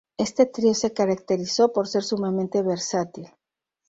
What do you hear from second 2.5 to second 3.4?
versátil.